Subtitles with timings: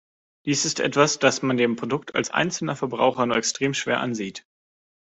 [0.45, 4.47] Dies ist etwas, das man dem Produkt als einzelner Verbraucher nur extrem schwer ansieht.